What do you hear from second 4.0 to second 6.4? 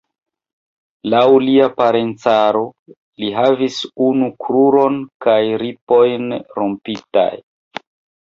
unu kruron kaj ripojn